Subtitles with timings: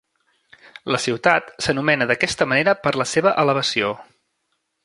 [0.95, 3.93] La ciutat s'anomena d'aquesta manera per la seva elevació.